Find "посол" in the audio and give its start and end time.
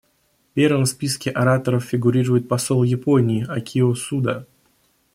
2.49-2.81